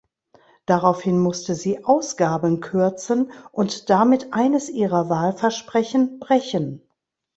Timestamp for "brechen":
6.17-6.81